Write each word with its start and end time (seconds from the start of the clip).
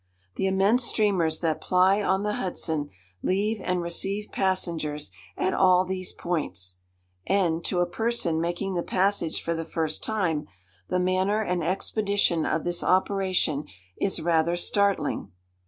The 0.33 0.47
immense 0.47 0.85
steamers 0.85 1.41
that 1.41 1.61
ply 1.61 2.01
on 2.01 2.23
the 2.23 2.33
Hudson 2.33 2.89
leave 3.21 3.61
and 3.63 3.83
receive 3.83 4.31
passengers 4.31 5.11
at 5.37 5.53
all 5.53 5.85
these 5.85 6.11
points, 6.11 6.77
and, 7.27 7.63
to 7.65 7.81
a 7.81 7.85
person 7.85 8.41
making 8.41 8.73
the 8.73 8.81
passage 8.81 9.43
for 9.43 9.53
the 9.53 9.63
first 9.63 10.01
time, 10.01 10.47
the 10.87 10.97
manner 10.97 11.43
and 11.43 11.63
expedition 11.63 12.47
of 12.47 12.63
this 12.63 12.83
operation 12.83 13.65
is 13.95 14.19
rather 14.19 14.57
startling. 14.57 15.31